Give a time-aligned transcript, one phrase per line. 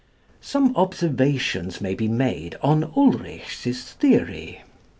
[0.41, 4.63] Some observations may be made on Ulrichs' theory.